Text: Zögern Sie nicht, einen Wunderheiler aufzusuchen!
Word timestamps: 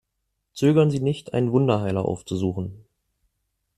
Zögern 0.53 0.89
Sie 0.89 0.99
nicht, 0.99 1.35
einen 1.35 1.51
Wunderheiler 1.51 2.03
aufzusuchen! 2.03 2.85